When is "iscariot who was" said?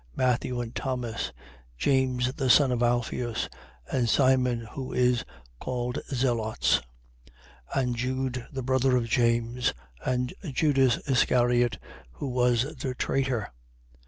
11.07-12.75